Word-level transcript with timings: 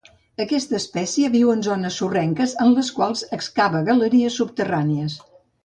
Aquesta 0.43 0.77
espècie 0.77 1.29
viu 1.35 1.51
en 1.55 1.61
zones 1.67 1.99
sorrenques 2.03 2.57
en 2.65 2.73
les 2.79 2.91
quals 2.97 3.23
excava 3.39 3.85
galeries 3.93 4.43
subterrànies. 4.43 5.23